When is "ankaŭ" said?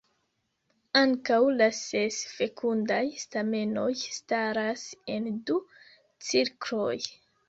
0.99-1.35